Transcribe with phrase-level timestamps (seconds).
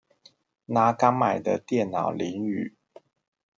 [0.65, 2.75] 拿剛買的電腦淋雨